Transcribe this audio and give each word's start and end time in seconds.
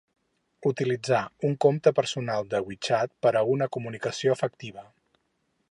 Utilitzar 0.69 1.19
un 1.49 1.53
compte 1.65 1.93
personal 1.99 2.49
de 2.55 2.61
WeChat 2.69 3.13
per 3.27 3.35
a 3.41 3.45
una 3.57 3.69
comunicació 3.77 4.39
efectiva. 4.39 4.89